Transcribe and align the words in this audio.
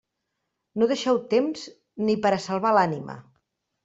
No 0.83 0.85
deixeu 0.91 1.19
temps 1.33 1.65
ni 2.07 2.15
per 2.23 2.31
a 2.39 2.39
salvar 2.47 2.73
l'ànima. 2.77 3.19